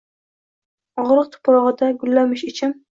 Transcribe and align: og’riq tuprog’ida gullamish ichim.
og’riq 1.03 1.31
tuprog’ida 1.37 1.95
gullamish 2.03 2.49
ichim. 2.55 2.77